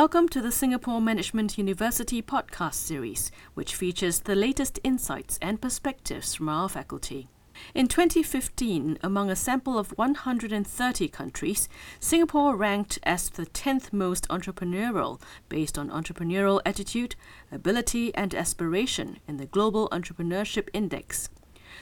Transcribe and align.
Welcome 0.00 0.30
to 0.30 0.40
the 0.40 0.50
Singapore 0.50 1.02
Management 1.02 1.58
University 1.58 2.22
podcast 2.22 2.72
series, 2.72 3.30
which 3.52 3.74
features 3.74 4.20
the 4.20 4.34
latest 4.34 4.80
insights 4.82 5.38
and 5.42 5.60
perspectives 5.60 6.34
from 6.34 6.48
our 6.48 6.70
faculty. 6.70 7.28
In 7.74 7.86
2015, 7.86 8.96
among 9.02 9.28
a 9.28 9.36
sample 9.36 9.78
of 9.78 9.90
130 9.98 11.08
countries, 11.08 11.68
Singapore 11.98 12.56
ranked 12.56 12.98
as 13.02 13.28
the 13.28 13.44
10th 13.44 13.92
most 13.92 14.26
entrepreneurial 14.28 15.20
based 15.50 15.76
on 15.76 15.90
entrepreneurial 15.90 16.62
attitude, 16.64 17.14
ability, 17.52 18.14
and 18.14 18.34
aspiration 18.34 19.18
in 19.28 19.36
the 19.36 19.44
Global 19.44 19.86
Entrepreneurship 19.90 20.70
Index. 20.72 21.28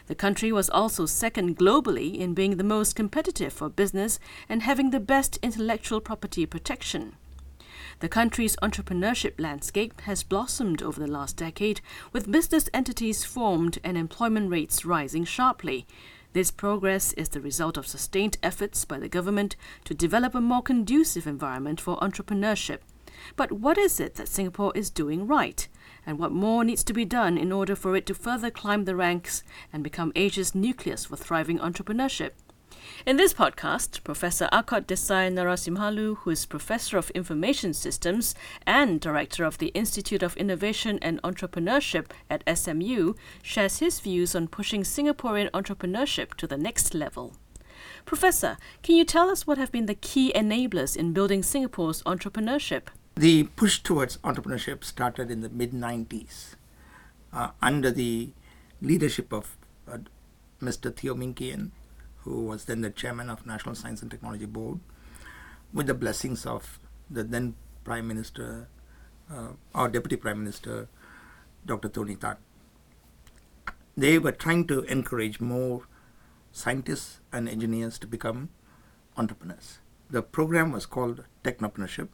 The 0.09 0.17
country 0.17 0.51
was 0.51 0.69
also 0.69 1.07
second 1.07 1.57
globally 1.57 2.19
in 2.19 2.35
being 2.35 2.57
the 2.57 2.65
most 2.65 2.97
competitive 2.97 3.53
for 3.53 3.69
business 3.69 4.19
and 4.49 4.63
having 4.65 4.91
the 4.91 4.99
best 4.99 5.39
intellectual 5.41 6.01
property 6.01 6.47
protection. 6.47 7.15
The 8.01 8.09
country's 8.09 8.55
entrepreneurship 8.63 9.41
landscape 9.41 10.03
has 10.03 10.23
blossomed 10.23 10.83
over 10.85 11.01
the 11.01 11.11
last 11.11 11.37
decade, 11.37 11.81
with 12.13 12.31
business 12.31 12.71
entities 12.73 13.25
formed 13.25 13.79
and 13.83 13.99
employment 13.99 14.53
rates 14.53 14.85
rising 14.85 15.25
sharply. 15.25 15.85
This 16.33 16.53
progress 16.53 17.13
is 17.15 17.31
the 17.31 17.41
result 17.41 17.77
of 17.77 17.89
sustained 17.89 18.39
efforts 18.41 18.85
by 18.85 19.01
the 19.01 19.09
government 19.09 19.57
to 19.85 19.95
develop 19.95 20.37
a 20.37 20.41
more 20.41 20.63
conducive 20.63 21.27
environment 21.27 21.81
for 21.81 21.99
entrepreneurship. 21.99 22.79
But 23.35 23.51
what 23.51 23.77
is 23.77 23.99
it 23.99 24.15
that 24.15 24.29
Singapore 24.29 24.71
is 24.77 24.91
doing 24.91 25.27
right? 25.27 25.67
And 26.07 26.21
what 26.21 26.31
more 26.31 26.63
needs 26.63 26.85
to 26.85 26.93
be 26.93 27.05
done 27.05 27.37
in 27.37 27.51
order 27.51 27.75
for 27.75 27.97
it 27.97 28.07
to 28.07 28.15
further 28.15 28.53
climb 28.53 28.85
the 28.85 28.95
ranks 28.95 29.43
and 29.73 29.83
become 29.83 30.13
Asia's 30.15 30.55
nucleus 30.55 31.07
for 31.07 31.17
thriving 31.17 31.59
entrepreneurship? 31.59 32.31
In 33.07 33.17
this 33.17 33.33
podcast, 33.33 34.05
Professor 34.05 34.49
Arcot 34.53 34.87
Desai 34.87 35.33
Narasimhalu, 35.33 36.19
who 36.19 36.31
is 36.31 36.45
Professor 36.45 36.99
of 36.99 37.11
Information 37.11 37.73
Systems 37.73 38.35
and 38.67 39.01
Director 39.01 39.45
of 39.45 39.59
the 39.59 39.69
Institute 39.69 40.23
of 40.23 40.37
Innovation 40.37 40.99
and 41.01 41.23
Entrepreneurship 41.23 42.11
at 42.29 42.45
SMU, 42.47 43.15
shares 43.43 43.79
his 43.79 44.01
views 44.01 44.35
on 44.35 44.49
pushing 44.49 44.83
Singaporean 44.83 45.51
entrepreneurship 45.53 46.35
to 46.35 46.47
the 46.47 46.59
next 46.59 46.93
level. 46.93 47.35
Professor, 48.05 48.59
can 48.83 48.97
you 48.97 49.05
tell 49.05 49.31
us 49.31 49.47
what 49.47 49.59
have 49.59 49.73
been 49.73 49.87
the 49.87 49.95
key 49.95 50.33
enablers 50.35 50.97
in 50.97 51.13
building 51.13 51.43
Singapore's 51.43 52.03
entrepreneurship? 52.03 52.89
The 53.15 53.45
push 53.45 53.81
towards 53.81 54.19
entrepreneurship 54.19 54.85
started 54.85 55.31
in 55.31 55.41
the 55.41 55.49
mid 55.49 55.73
90s 55.73 56.57
uh, 57.33 57.51
under 57.63 57.91
the 57.91 58.31
leadership 58.83 59.33
of 59.33 59.57
uh, 59.91 59.99
Mr. 60.61 60.95
Teo 60.95 61.15
Ming 61.15 61.35
Kian 61.35 61.71
who 62.29 62.45
was 62.45 62.65
then 62.67 62.83
the 62.83 62.91
chairman 62.91 63.31
of 63.31 63.47
National 63.47 63.75
Science 63.75 64.03
and 64.03 64.11
Technology 64.11 64.47
Board, 64.47 64.81
with 65.73 65.87
the 65.87 65.95
blessings 65.95 66.47
of 66.47 66.79
the 67.11 67.25
then 67.25 67.55
Prime 67.85 68.07
Minister, 68.07 68.69
uh, 69.33 69.49
or 69.75 69.89
Deputy 69.89 70.17
Prime 70.17 70.39
Minister, 70.39 70.89
Dr. 71.65 71.89
Tony 71.89 72.17
Tan. 72.17 72.37
They 73.97 74.19
were 74.19 74.33
trying 74.33 74.67
to 74.69 74.83
encourage 74.83 75.41
more 75.41 75.83
scientists 76.53 77.21
and 77.33 77.49
engineers 77.49 77.99
to 77.99 78.07
become 78.07 78.51
entrepreneurs. 79.17 79.79
The 80.11 80.23
program 80.23 80.73
was 80.73 80.87
called 80.87 81.25
Technopreneurship, 81.45 82.09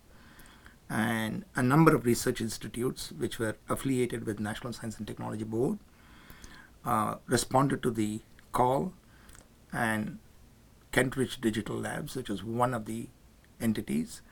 and 0.88 1.44
a 1.54 1.62
number 1.62 1.94
of 1.94 2.04
research 2.04 2.40
institutes 2.40 3.12
which 3.12 3.38
were 3.38 3.56
affiliated 3.68 4.26
with 4.26 4.40
National 4.40 4.72
Science 4.72 4.98
and 4.98 5.06
Technology 5.06 5.44
Board 5.44 5.78
uh, 6.84 7.16
responded 7.26 7.82
to 7.82 7.90
the 7.90 8.20
call 8.52 8.92
and 9.74 10.18
Kent 10.92 11.16
Ridge 11.16 11.40
Digital 11.40 11.76
Labs, 11.76 12.14
which 12.14 12.28
was 12.28 12.44
one 12.44 12.72
of 12.72 12.84
the 12.86 13.08
entities, 13.60 14.22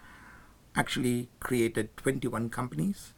actually 0.77 1.29
created 1.41 1.95
21 1.97 2.49
companies, 2.51 3.13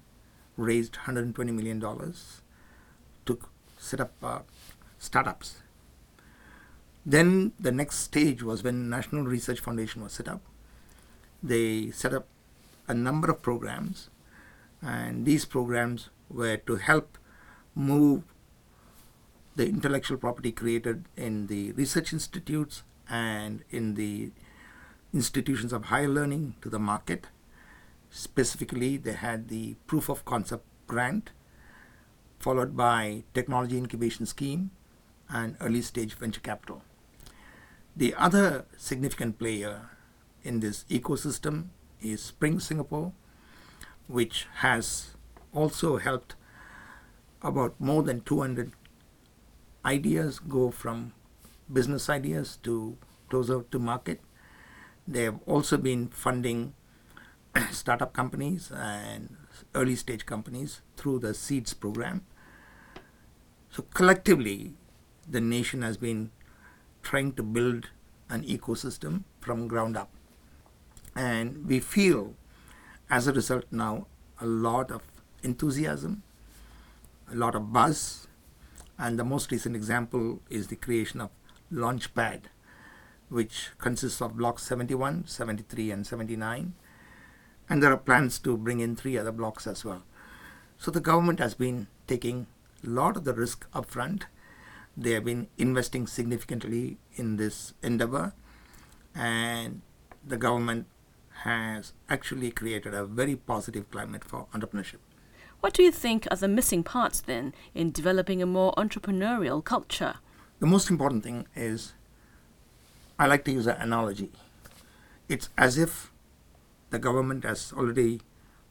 raised 0.56 0.94
$120 1.06 1.36
million 1.52 1.80
to 1.80 3.38
set 3.78 4.00
up 4.00 4.12
uh, 4.22 4.38
startups. 4.98 5.56
Then 7.04 7.52
the 7.60 7.70
next 7.70 7.98
stage 7.98 8.42
was 8.42 8.62
when 8.62 8.88
National 8.88 9.24
Research 9.24 9.60
Foundation 9.60 10.02
was 10.02 10.14
set 10.14 10.26
up. 10.26 10.40
They 11.42 11.90
set 11.90 12.14
up 12.14 12.26
a 12.88 12.94
number 12.94 13.30
of 13.30 13.42
programs, 13.42 14.08
and 14.80 15.26
these 15.26 15.44
programs 15.44 16.08
were 16.30 16.56
to 16.56 16.76
help 16.76 17.18
move 17.74 18.22
the 19.56 19.68
intellectual 19.68 20.16
property 20.16 20.50
created 20.52 21.04
in 21.16 21.46
the 21.46 21.72
research 21.72 22.12
institutes 22.12 22.82
and 23.08 23.62
in 23.70 23.94
the 23.94 24.32
institutions 25.12 25.72
of 25.72 25.84
higher 25.84 26.08
learning 26.08 26.56
to 26.60 26.68
the 26.68 26.78
market. 26.78 27.28
Specifically, 28.10 28.96
they 28.96 29.12
had 29.12 29.48
the 29.48 29.74
proof 29.86 30.08
of 30.08 30.24
concept 30.24 30.64
grant, 30.86 31.30
followed 32.38 32.76
by 32.76 33.24
technology 33.32 33.78
incubation 33.78 34.26
scheme 34.26 34.70
and 35.28 35.56
early 35.60 35.82
stage 35.82 36.14
venture 36.14 36.40
capital. 36.40 36.82
The 37.96 38.14
other 38.14 38.66
significant 38.76 39.38
player 39.38 39.90
in 40.42 40.60
this 40.60 40.84
ecosystem 40.90 41.68
is 42.02 42.22
Spring 42.22 42.58
Singapore, 42.58 43.12
which 44.08 44.46
has 44.56 45.14
also 45.52 45.98
helped 45.98 46.34
about 47.40 47.80
more 47.80 48.02
than 48.02 48.20
200 48.20 48.72
ideas 49.84 50.38
go 50.38 50.70
from 50.70 51.12
business 51.72 52.08
ideas 52.08 52.58
to 52.62 52.96
closer 53.28 53.62
to 53.70 53.78
market. 53.78 54.20
They 55.06 55.24
have 55.24 55.40
also 55.46 55.76
been 55.76 56.08
funding 56.08 56.74
startup 57.70 58.12
companies 58.12 58.70
and 58.74 59.36
early 59.74 59.96
stage 59.96 60.26
companies 60.26 60.80
through 60.96 61.20
the 61.20 61.34
seeds 61.34 61.74
program. 61.74 62.24
So 63.70 63.84
collectively, 63.94 64.74
the 65.28 65.40
nation 65.40 65.82
has 65.82 65.96
been 65.96 66.30
trying 67.02 67.32
to 67.34 67.42
build 67.42 67.90
an 68.30 68.42
ecosystem 68.44 69.24
from 69.40 69.68
ground 69.68 69.96
up. 69.96 70.10
And 71.14 71.66
we 71.66 71.80
feel 71.80 72.34
as 73.10 73.26
a 73.26 73.32
result 73.32 73.64
now 73.70 74.06
a 74.40 74.46
lot 74.46 74.90
of 74.90 75.02
enthusiasm, 75.42 76.22
a 77.30 77.34
lot 77.34 77.54
of 77.54 77.72
buzz, 77.72 78.26
and 78.98 79.18
the 79.18 79.24
most 79.24 79.50
recent 79.50 79.74
example 79.74 80.40
is 80.48 80.68
the 80.68 80.76
creation 80.76 81.20
of 81.20 81.30
Launchpad, 81.72 82.42
which 83.28 83.70
consists 83.78 84.20
of 84.20 84.36
blocks 84.36 84.62
71, 84.64 85.26
73, 85.26 85.90
and 85.90 86.06
79. 86.06 86.74
And 87.68 87.82
there 87.82 87.92
are 87.92 87.96
plans 87.96 88.38
to 88.40 88.56
bring 88.56 88.80
in 88.80 88.94
three 88.94 89.16
other 89.18 89.32
blocks 89.32 89.66
as 89.66 89.84
well. 89.84 90.02
So 90.78 90.90
the 90.90 91.00
government 91.00 91.38
has 91.40 91.54
been 91.54 91.88
taking 92.06 92.46
a 92.84 92.88
lot 92.88 93.16
of 93.16 93.24
the 93.24 93.34
risk 93.34 93.66
upfront. 93.72 94.24
They 94.96 95.12
have 95.12 95.24
been 95.24 95.48
investing 95.58 96.06
significantly 96.06 96.98
in 97.14 97.36
this 97.36 97.74
endeavor, 97.82 98.32
and 99.14 99.80
the 100.24 100.36
government 100.36 100.86
has 101.42 101.92
actually 102.08 102.50
created 102.50 102.94
a 102.94 103.04
very 103.04 103.34
positive 103.34 103.90
climate 103.90 104.24
for 104.24 104.46
entrepreneurship. 104.54 104.98
What 105.64 105.72
do 105.72 105.82
you 105.82 105.92
think 105.92 106.28
are 106.30 106.36
the 106.36 106.46
missing 106.46 106.82
parts 106.82 107.22
then 107.22 107.54
in 107.74 107.90
developing 107.90 108.42
a 108.42 108.44
more 108.44 108.74
entrepreneurial 108.74 109.64
culture? 109.64 110.16
The 110.60 110.66
most 110.66 110.90
important 110.90 111.22
thing 111.24 111.46
is 111.56 111.94
I 113.18 113.26
like 113.26 113.46
to 113.46 113.52
use 113.52 113.66
an 113.66 113.78
analogy. 113.80 114.30
It's 115.26 115.48
as 115.56 115.78
if 115.78 116.12
the 116.90 116.98
government 116.98 117.44
has 117.44 117.72
already 117.74 118.20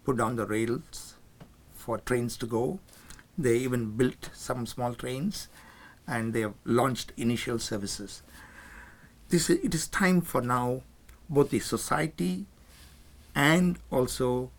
put 0.05 0.17
down 0.17 0.35
the 0.35 0.45
rails 0.45 1.15
for 1.73 1.97
trains 1.97 2.37
to 2.37 2.45
go. 2.45 2.79
They 3.39 3.57
even 3.57 3.97
built 3.97 4.29
some 4.31 4.67
small 4.67 4.93
trains 4.93 5.47
and 6.05 6.31
they 6.31 6.41
have 6.41 6.53
launched 6.63 7.11
initial 7.17 7.57
services. 7.57 8.21
This, 9.29 9.49
it 9.49 9.73
is 9.73 9.87
time 9.87 10.21
for 10.21 10.41
now 10.41 10.83
both 11.27 11.49
the 11.49 11.57
society 11.57 12.45
and 13.33 13.79
also 13.89 14.51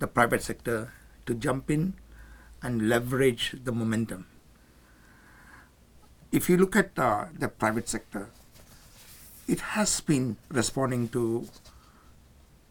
the 0.00 0.06
private 0.06 0.42
sector 0.42 0.92
to 1.26 1.34
jump 1.34 1.70
in 1.70 1.94
and 2.62 2.88
leverage 2.88 3.54
the 3.64 3.72
momentum. 3.72 4.26
If 6.30 6.48
you 6.48 6.56
look 6.56 6.76
at 6.76 6.98
uh, 6.98 7.26
the 7.38 7.48
private 7.48 7.88
sector, 7.88 8.30
it 9.48 9.60
has 9.60 10.00
been 10.00 10.36
responding 10.48 11.08
to 11.10 11.48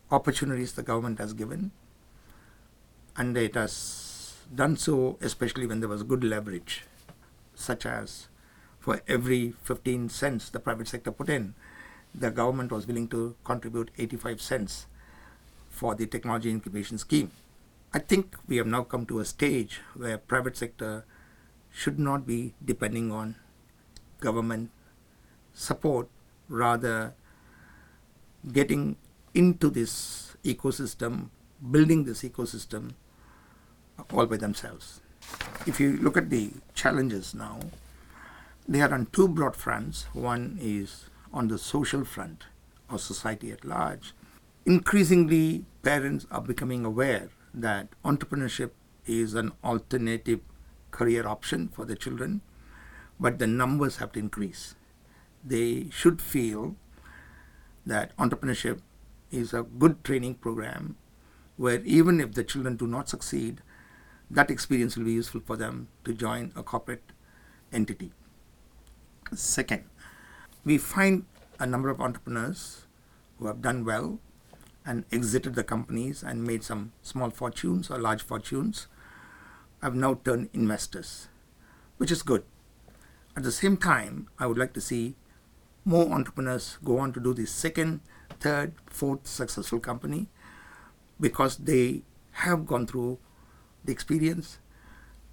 opportunities 0.10 0.74
the 0.74 0.84
government 0.84 1.20
has 1.20 1.34
given, 1.34 1.72
and 3.16 3.38
it 3.38 3.56
has 3.56 4.36
done 4.54 4.78
so 4.78 5.18
especially 5.22 5.68
when 5.68 5.80
there 5.80 5.90
was 5.90 6.04
good 6.04 6.24
leverage, 6.24 6.86
such 7.56 7.86
as 7.86 8.28
for 8.80 9.02
every 9.08 9.54
15 9.64 10.10
cents 10.10 10.50
the 10.50 10.60
private 10.60 10.88
sector 10.88 11.12
put 11.12 11.30
in, 11.30 11.54
the 12.14 12.32
government 12.32 12.72
was 12.72 12.88
willing 12.88 13.08
to 13.10 13.36
contribute 13.44 13.92
85 13.98 14.42
cents 14.42 14.86
for 15.70 15.96
the 15.96 16.06
technology 16.06 16.50
incubation 16.50 16.98
scheme. 16.98 17.32
I 17.94 18.00
think 18.00 18.38
we 18.48 18.56
have 18.58 18.68
now 18.68 18.84
come 18.84 19.06
to 19.08 19.20
a 19.20 19.26
stage 19.26 19.82
where 19.96 20.18
private 20.18 20.56
sector 20.56 21.04
should 21.70 22.00
not 22.00 22.26
be 22.26 22.54
depending 22.64 23.12
on 23.12 23.36
government 24.22 24.72
support, 25.54 26.08
rather 26.48 27.14
getting 28.52 28.96
into 29.34 29.70
this 29.70 30.36
ecosystem 30.44 31.30
building 31.70 32.06
this 32.06 32.24
ecosystem 32.24 32.94
all 34.14 34.26
by 34.26 34.38
themselves. 34.38 35.02
If 35.68 35.80
you 35.80 35.98
look 35.98 36.18
at 36.18 36.30
the 36.30 36.52
challenges 36.74 37.36
now, 37.36 37.60
they 38.68 38.82
are 38.82 38.94
on 38.94 39.08
two 39.08 39.28
broad 39.28 39.56
fronts. 39.56 40.06
One 40.14 40.58
is 40.62 41.10
on 41.34 41.50
the 41.50 41.58
social 41.58 42.04
front 42.04 42.46
or 42.90 42.98
society 42.98 43.52
at 43.52 43.64
large. 43.64 44.14
Increasingly, 44.66 45.66
parents 45.84 46.26
are 46.32 46.42
becoming 46.42 46.86
aware 46.86 47.30
that 47.54 47.90
entrepreneurship 48.04 48.72
is 49.06 49.34
an 49.34 49.52
alternative 49.64 50.40
career 50.92 51.28
option 51.28 51.68
for 51.68 51.86
the 51.86 51.96
children, 51.96 52.42
but 53.20 53.40
the 53.40 53.48
numbers 53.48 53.98
have 53.98 54.12
to 54.14 54.20
increase. 54.20 54.76
They 55.44 55.90
should 55.90 56.22
feel 56.22 56.76
that 57.86 58.16
entrepreneurship 58.18 58.80
is 59.32 59.54
a 59.54 59.64
good 59.64 60.04
training 60.04 60.36
program 60.36 60.98
where 61.58 61.82
even 61.84 62.20
if 62.20 62.34
the 62.34 62.44
children 62.44 62.76
do 62.76 62.88
not 62.88 63.10
succeed, 63.10 63.62
that 64.30 64.50
experience 64.50 64.96
will 64.96 65.06
be 65.06 65.14
useful 65.14 65.42
for 65.46 65.58
them 65.58 65.88
to 66.06 66.14
join 66.14 66.52
a 66.56 66.64
corporate 66.64 67.12
entity. 67.74 68.12
Second, 69.34 69.84
we 70.64 70.78
find 70.78 71.26
a 71.60 71.66
number 71.66 71.90
of 71.90 72.02
entrepreneurs 72.02 72.86
who 73.38 73.48
have 73.48 73.62
done 73.62 73.86
well 73.86 74.20
and 74.86 75.06
exited 75.12 75.56
the 75.56 75.64
companies 75.64 76.24
and 76.24 76.44
made 76.44 76.64
some 76.64 76.92
small 77.02 77.30
fortunes 77.30 77.90
or 77.90 78.00
large 78.00 78.24
fortunes 78.24 78.88
have 79.82 79.96
now 79.96 80.16
turned 80.26 80.50
investors, 80.54 81.28
which 81.98 82.12
is 82.12 82.24
good. 82.24 82.44
At 83.36 83.44
the 83.44 83.52
same 83.52 83.78
time, 83.78 84.28
I 84.38 84.46
would 84.46 84.58
like 84.58 84.74
to 84.74 84.82
see 84.82 85.16
more 85.86 86.12
entrepreneurs 86.12 86.78
go 86.84 87.00
on 87.00 87.14
to 87.14 87.20
do 87.20 87.34
the 87.34 87.46
second, 87.46 88.02
third, 88.40 88.74
fourth 88.88 89.28
successful 89.28 89.80
company 89.80 90.30
because 91.20 91.58
they 91.58 92.04
have 92.32 92.66
gone 92.66 92.88
through 92.88 93.20
the 93.84 93.92
experience 93.92 94.60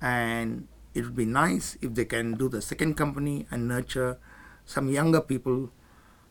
and 0.01 0.69
it 0.95 1.05
would 1.05 1.17
be 1.17 1.25
nice 1.25 1.77
if 1.81 1.95
they 1.95 2.05
can 2.05 2.35
do 2.35 2.49
the 2.49 2.63
second 2.63 2.97
company 2.97 3.47
and 3.51 3.69
nurture 3.69 4.19
some 4.65 4.89
younger 4.89 5.21
people 5.21 5.71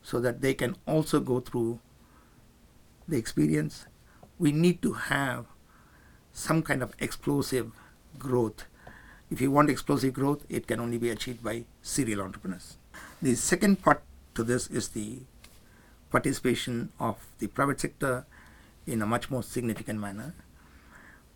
so 0.01 0.19
that 0.19 0.41
they 0.41 0.53
can 0.53 0.75
also 0.87 1.19
go 1.19 1.39
through 1.39 1.79
the 3.07 3.17
experience. 3.17 3.85
We 4.37 4.51
need 4.51 4.81
to 4.81 4.93
have 4.93 5.45
some 6.33 6.61
kind 6.61 6.83
of 6.83 6.93
explosive 6.99 7.71
growth. 8.19 8.65
If 9.29 9.41
you 9.41 9.51
want 9.51 9.69
explosive 9.69 10.13
growth, 10.13 10.45
it 10.49 10.67
can 10.67 10.79
only 10.79 10.97
be 10.97 11.09
achieved 11.09 11.43
by 11.43 11.65
serial 11.81 12.21
entrepreneurs. 12.21 12.77
The 13.21 13.35
second 13.35 13.81
part 13.81 14.03
to 14.35 14.43
this 14.43 14.67
is 14.67 14.89
the 14.89 15.19
participation 16.11 16.89
of 16.99 17.27
the 17.39 17.47
private 17.47 17.81
sector 17.81 18.25
in 18.85 19.01
a 19.01 19.05
much 19.05 19.29
more 19.29 19.43
significant 19.43 19.99
manner. 19.99 20.33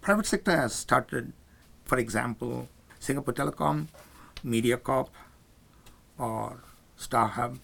Private 0.01 0.25
sector 0.25 0.55
has 0.55 0.73
started, 0.73 1.33
for 1.83 1.97
example, 1.97 2.69
Singapore 2.99 3.33
Telecom, 3.33 3.87
MediaCorp, 4.45 5.09
or 6.17 6.63
StarHub. 6.97 7.57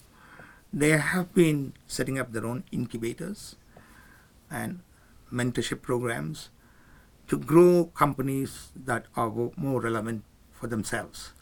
They 0.74 0.98
have 0.98 1.34
been 1.34 1.74
setting 1.88 2.20
up 2.20 2.34
their 2.34 2.46
own 2.46 2.64
incubators 2.72 3.56
and 4.50 4.82
mentorship 5.32 5.82
programs 5.82 6.50
to 7.28 7.38
grow 7.38 7.86
companies 7.94 8.70
that 8.76 9.06
are 9.16 9.32
more 9.56 9.82
relevant 9.82 10.24
for 10.52 10.68
themselves. 10.68 11.34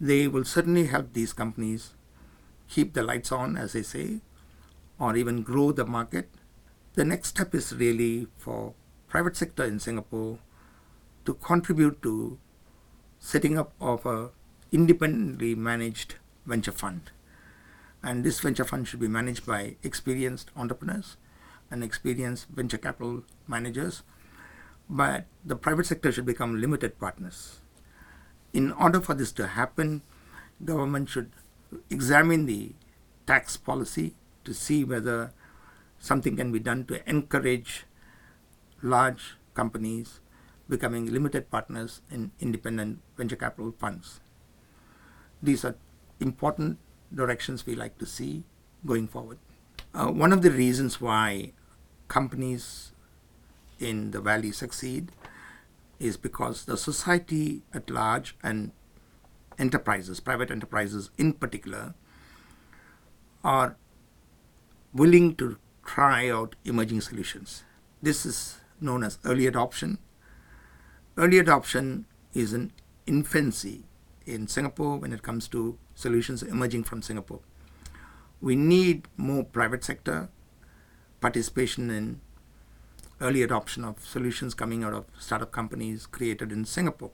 They 0.00 0.26
will 0.26 0.44
certainly 0.44 0.86
help 0.86 1.12
these 1.12 1.32
companies 1.32 1.92
keep 2.68 2.94
the 2.94 3.02
lights 3.02 3.30
on, 3.30 3.56
as 3.56 3.74
they 3.74 3.82
say, 3.82 4.20
or 4.98 5.16
even 5.16 5.42
grow 5.42 5.72
the 5.72 5.84
market. 5.84 6.30
The 6.94 7.04
next 7.04 7.28
step 7.28 7.54
is 7.54 7.74
really 7.74 8.28
for 8.38 8.74
private 9.08 9.36
sector 9.36 9.64
in 9.64 9.78
Singapore 9.78 10.38
to 11.26 11.34
contribute 11.34 12.00
to 12.02 12.38
setting 13.18 13.58
up 13.58 13.72
of 13.80 14.06
a 14.06 14.30
independently 14.72 15.54
managed 15.54 16.14
venture 16.46 16.72
fund. 16.72 17.10
And 18.02 18.24
this 18.24 18.40
venture 18.40 18.64
fund 18.64 18.88
should 18.88 19.00
be 19.00 19.08
managed 19.08 19.44
by 19.44 19.76
experienced 19.82 20.50
entrepreneurs 20.56 21.16
and 21.70 21.84
experienced 21.84 22.48
venture 22.48 22.78
capital 22.78 23.22
managers, 23.46 24.02
but 24.88 25.26
the 25.44 25.56
private 25.56 25.86
sector 25.86 26.10
should 26.10 26.26
become 26.26 26.60
limited 26.60 26.98
partners. 26.98 27.60
In 28.52 28.72
order 28.72 29.00
for 29.00 29.14
this 29.14 29.32
to 29.32 29.46
happen, 29.46 30.02
government 30.64 31.08
should 31.08 31.30
examine 31.88 32.46
the 32.46 32.72
tax 33.26 33.56
policy 33.56 34.14
to 34.44 34.52
see 34.52 34.82
whether 34.84 35.32
something 35.98 36.36
can 36.36 36.50
be 36.50 36.58
done 36.58 36.84
to 36.86 37.08
encourage 37.08 37.84
large 38.82 39.36
companies 39.54 40.20
becoming 40.68 41.12
limited 41.12 41.50
partners 41.50 42.00
in 42.10 42.30
independent 42.40 43.00
venture 43.16 43.36
capital 43.36 43.74
funds. 43.78 44.20
These 45.42 45.64
are 45.64 45.76
important 46.20 46.78
directions 47.12 47.66
we 47.66 47.74
like 47.74 47.98
to 47.98 48.06
see 48.06 48.44
going 48.86 49.08
forward. 49.08 49.38
Uh, 49.92 50.08
one 50.08 50.32
of 50.32 50.42
the 50.42 50.50
reasons 50.50 51.00
why 51.00 51.52
companies 52.10 52.92
in 53.78 54.10
the 54.10 54.20
valley 54.20 54.52
succeed 54.52 55.12
is 55.98 56.16
because 56.16 56.64
the 56.64 56.76
society 56.76 57.62
at 57.72 57.88
large 57.88 58.36
and 58.42 58.72
enterprises, 59.58 60.18
private 60.20 60.50
enterprises 60.50 61.10
in 61.16 61.32
particular, 61.32 61.94
are 63.44 63.76
willing 64.92 65.34
to 65.36 65.56
try 65.86 66.28
out 66.28 66.56
emerging 66.64 67.00
solutions. 67.00 67.62
This 68.02 68.26
is 68.26 68.56
known 68.80 69.04
as 69.04 69.18
early 69.24 69.46
adoption. 69.46 69.98
Early 71.16 71.38
adoption 71.38 72.06
is 72.34 72.52
an 72.52 72.72
infancy 73.06 73.84
in 74.26 74.48
Singapore 74.48 74.96
when 74.98 75.12
it 75.12 75.22
comes 75.22 75.48
to 75.48 75.78
solutions 75.94 76.42
emerging 76.42 76.84
from 76.84 77.02
Singapore. 77.02 77.40
We 78.40 78.56
need 78.56 79.06
more 79.16 79.44
private 79.44 79.84
sector 79.84 80.30
participation 81.20 81.90
in 81.90 82.20
early 83.20 83.42
adoption 83.42 83.84
of 83.84 84.04
solutions 84.04 84.54
coming 84.54 84.82
out 84.82 84.94
of 84.94 85.04
startup 85.18 85.52
companies 85.52 86.06
created 86.06 86.50
in 86.50 86.64
Singapore. 86.64 87.10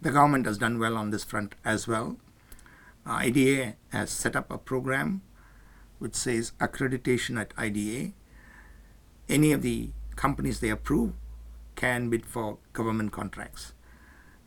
The 0.00 0.10
government 0.10 0.46
has 0.46 0.58
done 0.58 0.78
well 0.78 0.96
on 0.96 1.10
this 1.10 1.24
front 1.24 1.54
as 1.64 1.86
well. 1.86 2.16
Uh, 3.06 3.12
IDA 3.12 3.76
has 3.90 4.10
set 4.10 4.36
up 4.36 4.50
a 4.50 4.58
program 4.58 5.22
which 5.98 6.14
says 6.14 6.52
accreditation 6.60 7.40
at 7.40 7.52
IDA. 7.56 8.12
Any 9.28 9.52
of 9.52 9.62
the 9.62 9.90
companies 10.16 10.60
they 10.60 10.70
approve 10.70 11.12
can 11.74 12.10
bid 12.10 12.26
for 12.26 12.58
government 12.72 13.12
contracts. 13.12 13.72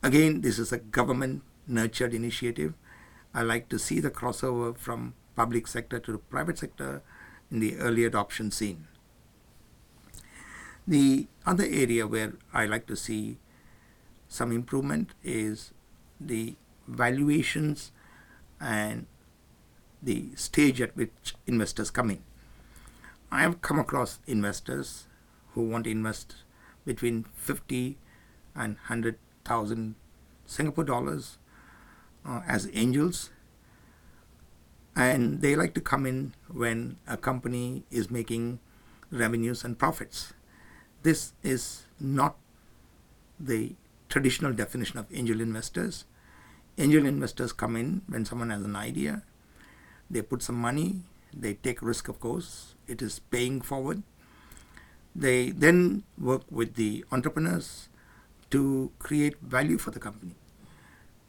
Again, 0.04 0.42
this 0.42 0.60
is 0.60 0.72
a 0.72 0.78
government 0.78 1.44
nurtured 1.68 2.14
initiative. 2.14 2.74
I 3.34 3.44
like 3.44 3.70
to 3.70 3.80
see 3.80 4.00
the 4.00 4.12
crossover 4.12 4.78
from 4.78 5.14
public 5.36 5.68
sector 5.68 6.00
to 6.00 6.18
private 6.18 6.58
sector 6.58 7.02
in 7.52 7.60
the 7.60 7.78
early 7.78 8.06
adoption 8.06 8.50
scene. 8.50 8.88
The 10.88 11.28
other 11.46 11.66
area 11.66 12.08
where 12.08 12.34
I 12.54 12.66
like 12.66 12.88
to 12.88 12.96
see 12.96 13.38
some 14.28 14.52
improvement 14.52 15.12
is 15.24 15.74
the 16.20 16.56
valuations 16.88 17.92
and 18.60 19.06
the 20.02 20.30
stage 20.36 20.82
at 20.82 20.96
which 20.96 21.36
investors 21.46 21.92
come 21.92 22.10
in. 22.10 22.24
I 23.32 23.42
have 23.42 23.62
come 23.62 23.80
across 23.80 24.20
investors 24.26 25.08
who 25.54 25.68
want 25.68 25.84
to 25.84 25.92
invest 25.92 26.36
between 26.86 27.26
50 27.36 27.98
and 28.56 28.76
100,000 28.76 29.96
Singapore 30.46 30.84
dollars 30.84 31.38
uh, 32.26 32.42
as 32.48 32.70
angels 32.74 33.30
and 34.96 35.42
they 35.42 35.56
like 35.56 35.74
to 35.74 35.82
come 35.82 36.06
in 36.06 36.34
when 36.52 36.98
a 37.08 37.18
company 37.18 37.84
is 37.92 38.12
making 38.12 38.60
revenues 39.12 39.64
and 39.64 39.78
profits. 39.78 40.34
This 41.04 41.34
is 41.44 41.84
not 42.00 42.36
the 43.40 43.76
traditional 44.10 44.54
definition 44.54 45.00
of 45.00 45.08
angel 45.14 45.42
investors. 45.42 46.06
Angel 46.78 47.06
investors 47.06 47.54
come 47.54 47.76
in 47.76 48.02
when 48.08 48.26
someone 48.26 48.50
has 48.50 48.64
an 48.64 48.76
idea, 48.76 49.24
they 50.10 50.22
put 50.22 50.42
some 50.42 50.56
money, 50.56 51.02
they 51.34 51.54
take 51.54 51.82
risk, 51.82 52.08
of 52.08 52.20
course, 52.20 52.76
it 52.88 53.02
is 53.02 53.20
paying 53.20 53.62
forward. 53.62 54.04
They 55.16 55.52
then 55.52 56.04
work 56.18 56.44
with 56.50 56.76
the 56.76 57.06
entrepreneurs 57.12 57.90
to 58.52 58.92
create 59.00 59.40
value 59.42 59.78
for 59.78 59.92
the 59.92 60.00
company. 60.00 60.36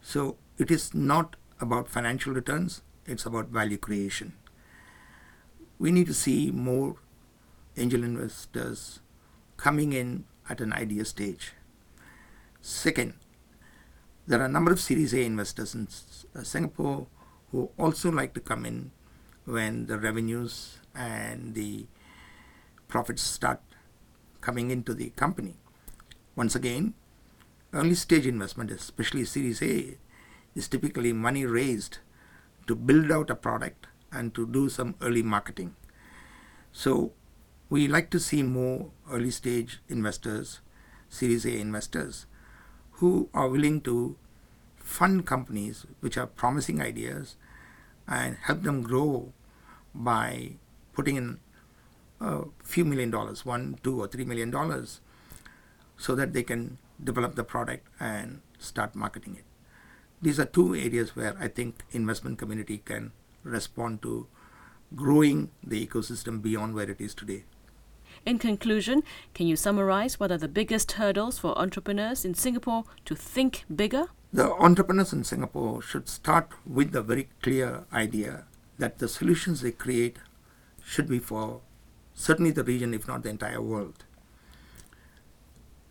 So 0.00 0.36
it 0.58 0.70
is 0.70 0.92
not 0.94 1.36
about 1.60 1.88
financial 1.88 2.32
returns, 2.32 2.82
it's 3.06 3.26
about 3.26 3.48
value 3.48 3.78
creation. 3.78 4.34
We 5.78 5.90
need 5.90 6.06
to 6.06 6.14
see 6.14 6.50
more 6.50 6.96
angel 7.76 8.04
investors 8.04 9.00
coming 9.56 9.92
in 9.92 10.24
at 10.48 10.60
an 10.60 10.72
idea 10.72 11.04
stage. 11.04 11.52
Second, 12.60 13.14
there 14.26 14.40
are 14.40 14.46
a 14.46 14.48
number 14.48 14.70
of 14.70 14.80
Series 14.80 15.12
A 15.14 15.22
investors 15.22 15.74
in 15.74 15.88
uh, 16.36 16.42
Singapore 16.42 17.06
who 17.50 17.70
also 17.78 18.10
like 18.10 18.34
to 18.34 18.40
come 18.40 18.64
in 18.64 18.92
when 19.44 19.86
the 19.86 19.98
revenues 19.98 20.78
and 20.94 21.54
the 21.54 21.86
profits 22.86 23.22
start 23.22 23.60
coming 24.40 24.70
into 24.70 24.94
the 24.94 25.10
company. 25.10 25.56
Once 26.36 26.54
again, 26.54 26.94
early 27.72 27.94
stage 27.94 28.26
investment, 28.26 28.70
especially 28.70 29.24
Series 29.24 29.60
A, 29.62 29.98
is 30.54 30.68
typically 30.68 31.12
money 31.12 31.44
raised 31.44 31.98
to 32.66 32.74
build 32.74 33.10
out 33.10 33.30
a 33.30 33.34
product 33.34 33.86
and 34.10 34.34
to 34.34 34.46
do 34.46 34.68
some 34.68 34.94
early 35.00 35.22
marketing. 35.22 35.74
So 36.72 37.12
we 37.70 37.88
like 37.88 38.10
to 38.10 38.20
see 38.20 38.42
more 38.42 38.90
early 39.10 39.30
stage 39.30 39.80
investors, 39.88 40.60
Series 41.08 41.44
A 41.46 41.56
investors, 41.56 42.26
who 42.92 43.28
are 43.32 43.48
willing 43.48 43.80
to 43.82 44.16
fund 44.76 45.26
companies 45.26 45.86
which 46.00 46.18
are 46.18 46.26
promising 46.26 46.82
ideas 46.82 47.36
and 48.06 48.36
help 48.42 48.62
them 48.62 48.82
grow 48.82 49.32
by 49.94 50.56
putting 50.92 51.16
in 51.16 51.40
a 52.20 52.42
few 52.62 52.84
million 52.84 53.10
dollars, 53.10 53.44
one, 53.44 53.78
two, 53.82 54.00
or 54.00 54.06
three 54.06 54.24
million 54.24 54.50
dollars, 54.50 55.00
so 55.96 56.14
that 56.14 56.32
they 56.32 56.42
can 56.42 56.78
develop 57.02 57.34
the 57.34 57.44
product 57.44 57.86
and 57.98 58.40
start 58.58 58.94
marketing 58.94 59.36
it. 59.36 59.44
These 60.22 60.38
are 60.38 60.44
two 60.44 60.76
areas 60.76 61.16
where 61.16 61.36
I 61.38 61.48
think 61.48 61.82
investment 61.90 62.38
community 62.38 62.78
can 62.84 63.10
respond 63.42 64.02
to 64.02 64.28
growing 64.94 65.50
the 65.64 65.84
ecosystem 65.84 66.40
beyond 66.40 66.74
where 66.74 66.88
it 66.88 67.00
is 67.00 67.12
today. 67.12 67.42
In 68.24 68.38
conclusion, 68.38 69.02
can 69.34 69.48
you 69.48 69.56
summarize 69.56 70.20
what 70.20 70.30
are 70.30 70.38
the 70.38 70.46
biggest 70.46 70.92
hurdles 70.92 71.40
for 71.40 71.58
entrepreneurs 71.58 72.24
in 72.24 72.34
Singapore 72.34 72.84
to 73.04 73.16
think 73.16 73.64
bigger? 73.74 74.06
The 74.32 74.52
entrepreneurs 74.52 75.12
in 75.12 75.24
Singapore 75.24 75.82
should 75.82 76.08
start 76.08 76.50
with 76.64 76.92
the 76.92 77.02
very 77.02 77.28
clear 77.42 77.84
idea 77.92 78.44
that 78.78 78.98
the 78.98 79.08
solutions 79.08 79.60
they 79.60 79.72
create 79.72 80.18
should 80.84 81.08
be 81.08 81.18
for 81.18 81.62
certainly 82.14 82.52
the 82.52 82.62
region, 82.62 82.94
if 82.94 83.08
not 83.08 83.24
the 83.24 83.30
entire 83.30 83.60
world. 83.60 84.04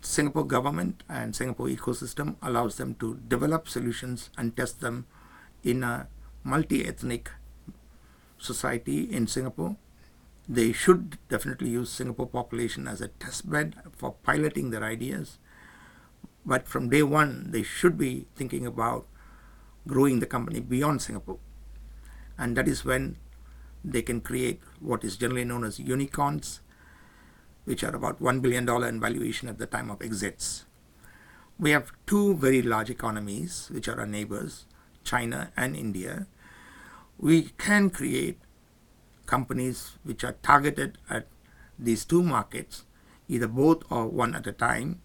Singapore 0.01 0.45
government 0.45 1.03
and 1.07 1.35
Singapore 1.35 1.67
ecosystem 1.67 2.35
allows 2.41 2.77
them 2.77 2.95
to 2.95 3.19
develop 3.27 3.69
solutions 3.69 4.29
and 4.37 4.57
test 4.57 4.81
them 4.81 5.05
in 5.63 5.83
a 5.83 6.07
multi-ethnic 6.43 7.29
society 8.37 9.03
in 9.03 9.27
Singapore. 9.27 9.77
They 10.49 10.71
should 10.71 11.19
definitely 11.29 11.69
use 11.69 11.91
Singapore 11.91 12.27
population 12.27 12.87
as 12.87 12.99
a 12.99 13.09
test 13.09 13.49
bed 13.49 13.75
for 13.95 14.15
piloting 14.23 14.71
their 14.71 14.83
ideas. 14.83 15.37
But 16.43 16.67
from 16.67 16.89
day 16.89 17.03
one, 17.03 17.51
they 17.51 17.61
should 17.61 17.97
be 17.97 18.25
thinking 18.35 18.65
about 18.65 19.07
growing 19.87 20.19
the 20.19 20.25
company 20.25 20.59
beyond 20.59 21.03
Singapore. 21.03 21.37
And 22.37 22.57
that 22.57 22.67
is 22.67 22.83
when 22.83 23.17
they 23.85 24.01
can 24.01 24.21
create 24.21 24.61
what 24.79 25.03
is 25.03 25.17
generally 25.17 25.45
known 25.45 25.63
as 25.63 25.79
unicorns, 25.79 26.61
which 27.65 27.83
are 27.83 27.95
about 27.95 28.21
$1 28.21 28.41
billion 28.41 28.67
in 28.83 28.99
valuation 28.99 29.47
at 29.47 29.57
the 29.57 29.65
time 29.65 29.89
of 29.89 30.01
exits. 30.01 30.65
We 31.59 31.71
have 31.71 31.91
two 32.07 32.35
very 32.35 32.61
large 32.61 32.89
economies, 32.89 33.69
which 33.71 33.87
are 33.87 33.99
our 33.99 34.07
neighbors, 34.07 34.65
China 35.03 35.51
and 35.55 35.75
India. 35.75 36.27
We 37.17 37.51
can 37.57 37.89
create 37.89 38.39
companies 39.25 39.91
which 40.03 40.23
are 40.23 40.35
targeted 40.41 40.97
at 41.09 41.27
these 41.77 42.03
two 42.03 42.23
markets, 42.23 42.85
either 43.27 43.47
both 43.47 43.83
or 43.91 44.07
one 44.07 44.35
at 44.35 44.47
a 44.47 44.51
time, 44.51 45.01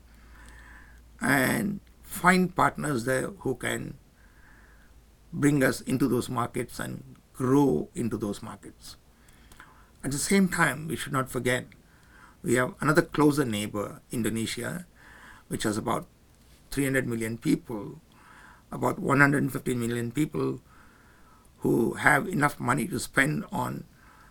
and 1.21 1.81
find 2.03 2.55
partners 2.55 3.05
there 3.05 3.29
who 3.41 3.55
can 3.55 3.99
bring 5.33 5.63
us 5.63 5.81
into 5.83 6.09
those 6.09 6.29
markets 6.29 6.79
and 6.79 7.17
grow 7.35 7.89
into 7.95 8.17
those 8.17 8.43
markets. 8.43 8.97
At 10.03 10.13
the 10.13 10.19
same 10.19 10.49
time, 10.49 10.89
we 10.89 10.97
should 10.97 11.13
not 11.13 11.29
forget 11.29 11.67
we 12.47 12.55
have 12.55 12.75
another 12.81 13.03
closer 13.03 13.45
neighbor, 13.45 14.01
Indonesia, 14.13 14.87
which 15.49 15.65
has 15.65 15.77
about 15.77 16.07
300 16.71 17.05
million 17.05 17.37
people, 17.37 18.01
about 18.71 19.01
150 19.01 19.75
million 19.75 20.13
people 20.13 20.61
who 21.67 21.95
have 21.95 22.29
enough 22.29 22.61
money 22.61 22.87
to 22.87 23.01
spend 23.01 23.45
on 23.51 23.83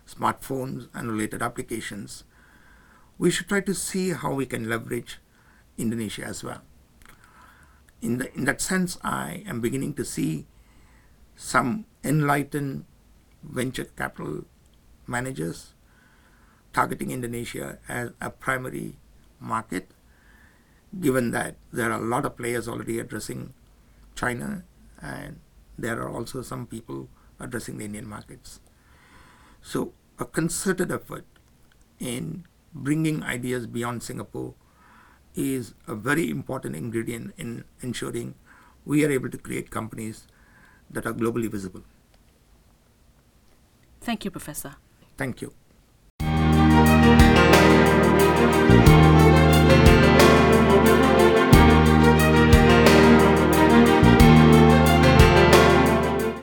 smartphones 0.07 0.87
and 0.93 1.11
related 1.11 1.41
applications. 1.41 2.23
We 3.17 3.31
should 3.31 3.49
try 3.49 3.59
to 3.59 3.73
see 3.73 4.11
how 4.11 4.33
we 4.33 4.45
can 4.45 4.69
leverage 4.69 5.19
Indonesia 5.77 6.23
as 6.23 6.41
well. 6.41 6.61
In, 8.01 8.19
the, 8.19 8.33
in 8.33 8.45
that 8.45 8.61
sense, 8.61 8.97
I 9.03 9.43
am 9.45 9.59
beginning 9.59 9.93
to 9.95 10.05
see 10.05 10.47
some 11.35 11.83
enlightened 12.01 12.85
venture 13.43 13.83
capital 13.83 14.45
managers 15.05 15.74
targeting 16.75 17.09
Indonesia 17.09 17.79
as 17.87 18.11
a 18.19 18.29
primary 18.29 18.97
market, 19.39 19.87
given 20.99 21.31
that 21.31 21.55
there 21.71 21.89
are 21.89 22.01
a 22.01 22.05
lot 22.13 22.25
of 22.25 22.35
players 22.35 22.67
already 22.67 22.99
addressing 22.99 23.53
China 24.13 24.63
and 25.01 25.39
there 25.77 26.01
are 26.01 26.09
also 26.09 26.41
some 26.41 26.67
people 26.67 27.07
addressing 27.39 27.77
the 27.77 27.85
Indian 27.85 28.07
markets. 28.07 28.59
So, 29.61 29.93
a 30.19 30.25
concerted 30.25 30.91
effort 30.91 31.25
in 31.99 32.45
bringing 32.73 33.23
ideas 33.23 33.67
beyond 33.67 34.03
Singapore 34.03 34.53
is 35.33 35.73
a 35.87 35.95
very 35.95 36.29
important 36.29 36.75
ingredient 36.75 37.33
in 37.37 37.63
ensuring 37.81 38.35
we 38.85 39.03
are 39.05 39.11
able 39.11 39.29
to 39.29 39.37
create 39.37 39.71
companies 39.71 40.27
that 40.89 41.05
are 41.05 41.13
globally 41.13 41.49
visible. 41.49 41.83
Thank 44.01 44.25
you, 44.25 44.31
Professor. 44.31 44.75
Thank 45.17 45.41
you. 45.41 45.53